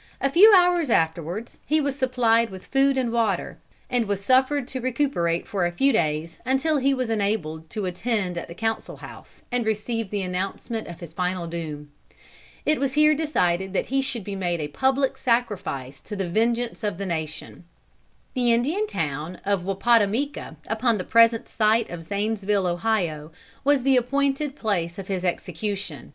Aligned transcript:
]A 0.20 0.30
few 0.30 0.52
hours 0.56 0.88
afterwards 0.88 1.58
he 1.66 1.80
was 1.80 1.96
supplied 1.98 2.48
with 2.48 2.64
food 2.68 2.96
and 2.96 3.10
water, 3.10 3.58
and 3.90 4.06
was 4.06 4.24
suffered 4.24 4.68
to 4.68 4.80
recuperate 4.80 5.48
for 5.48 5.66
a 5.66 5.72
few 5.72 5.92
days, 5.92 6.38
until 6.46 6.76
he 6.76 6.94
was 6.94 7.10
enabled 7.10 7.68
to 7.70 7.84
attend 7.84 8.38
at 8.38 8.46
the 8.46 8.54
council 8.54 8.98
house, 8.98 9.42
and 9.50 9.66
receive 9.66 10.10
the 10.10 10.22
announcement 10.22 10.86
of 10.86 11.00
his 11.00 11.12
final 11.12 11.48
doom. 11.48 11.90
It 12.64 12.78
was 12.78 12.94
here 12.94 13.16
decided 13.16 13.72
that 13.72 13.86
he 13.86 14.00
should 14.00 14.22
be 14.22 14.36
made 14.36 14.60
a 14.60 14.68
public 14.68 15.18
sacrifice 15.18 16.00
to 16.02 16.14
the 16.14 16.28
vengeance 16.30 16.84
of 16.84 16.96
the 16.96 17.06
nation. 17.06 17.64
The 18.34 18.52
Indian 18.52 18.86
town 18.86 19.40
of 19.44 19.64
Wappatomica, 19.64 20.54
upon 20.68 20.98
the 20.98 21.02
present 21.02 21.48
site 21.48 21.90
of 21.90 22.04
Zanesville, 22.04 22.68
Ohio, 22.68 23.32
was 23.64 23.82
the 23.82 23.96
appointed 23.96 24.54
place 24.54 25.00
of 25.00 25.08
his 25.08 25.24
execution. 25.24 26.12